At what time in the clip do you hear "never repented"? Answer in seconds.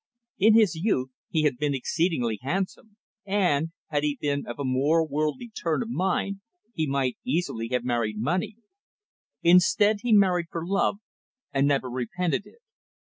11.67-12.47